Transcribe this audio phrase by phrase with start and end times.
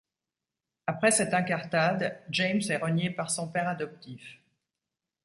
[0.87, 4.39] Après cette incartade, James est renié par son père adoptif.